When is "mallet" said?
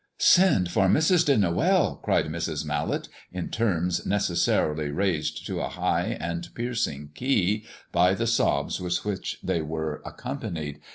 2.65-3.07